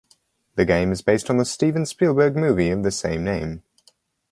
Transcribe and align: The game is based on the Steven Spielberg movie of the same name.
The 0.55 0.65
game 0.65 0.91
is 0.91 1.03
based 1.03 1.29
on 1.29 1.37
the 1.37 1.45
Steven 1.45 1.85
Spielberg 1.85 2.35
movie 2.35 2.71
of 2.71 2.81
the 2.81 2.89
same 2.89 3.23
name. 3.23 3.61